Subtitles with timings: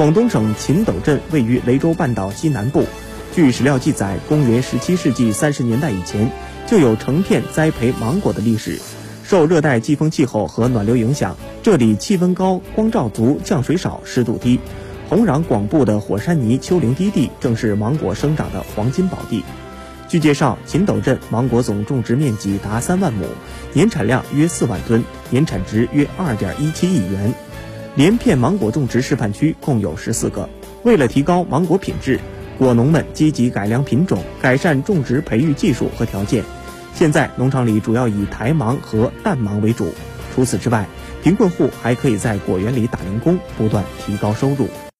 [0.00, 2.86] 广东省秦斗镇位于雷州半岛西南部。
[3.34, 6.32] 据史料记载，公元17世纪30年代以前，
[6.66, 8.80] 就有成片栽培芒果的历史。
[9.24, 14.58] 受热带季风气候和暖流影响，这里气温高、光照足、降水少、湿度低，
[15.10, 19.44] 红壤广布的火山泥丘陵低地正是芒果生长的黄金宝地。
[20.08, 23.26] 据介绍，秦斗镇芒果总种植面积达三万亩，
[23.74, 27.34] 年产量约四万吨，年产值约二点一七亿元。
[28.00, 30.48] 连片芒果种植示范区共有十四个。
[30.84, 32.18] 为了提高芒果品质，
[32.56, 36.42] 果农们积极改良品种，改善种植培育技术和条件。
[36.94, 39.92] 现在农场里主要以台芒和淡芒为主。
[40.34, 40.86] 除此之外，
[41.22, 44.66] 贫困户还可以在果园里打零工，不断提高收入。